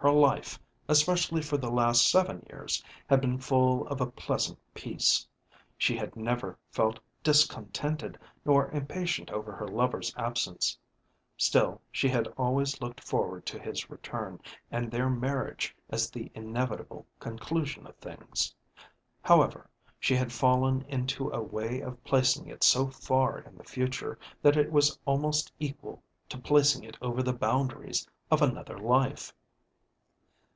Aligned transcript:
Her 0.00 0.12
life, 0.12 0.60
especially 0.86 1.42
for 1.42 1.56
the 1.56 1.72
last 1.72 2.08
seven 2.08 2.46
years, 2.48 2.84
had 3.08 3.20
been 3.20 3.40
full 3.40 3.84
of 3.88 4.00
a 4.00 4.06
pleasant 4.06 4.56
peace, 4.72 5.26
she 5.76 5.96
had 5.96 6.14
never 6.14 6.56
felt 6.70 7.00
discontented 7.24 8.16
nor 8.44 8.70
impatient 8.70 9.28
over 9.32 9.50
her 9.50 9.66
lover's 9.66 10.14
absence; 10.16 10.78
still 11.36 11.80
she 11.90 12.08
had 12.08 12.28
always 12.38 12.80
looked 12.80 13.00
forward 13.00 13.44
to 13.46 13.58
his 13.58 13.90
return 13.90 14.40
and 14.70 14.88
their 14.92 15.10
marriage 15.10 15.74
as 15.90 16.08
the 16.12 16.30
inevitable 16.32 17.04
conclusion 17.18 17.84
of 17.84 17.96
things. 17.96 18.54
However 19.20 19.68
she 19.98 20.14
had 20.14 20.30
fallen 20.32 20.82
into 20.82 21.28
a 21.30 21.42
way 21.42 21.80
of 21.80 22.02
placing 22.04 22.46
it 22.46 22.62
so 22.62 22.86
far 22.86 23.40
in 23.40 23.56
the 23.58 23.64
future 23.64 24.16
that 24.42 24.56
it 24.56 24.70
was 24.70 24.96
al 25.08 25.18
most 25.18 25.52
equal 25.58 26.04
to 26.28 26.38
placing 26.38 26.84
it 26.84 26.96
over 27.02 27.20
the 27.20 27.32
boundaries 27.34 28.06
of 28.30 28.40
another 28.40 28.78
life. 28.78 29.34